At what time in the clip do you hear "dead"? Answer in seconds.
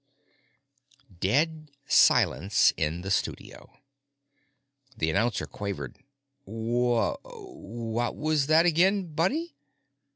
1.19-1.69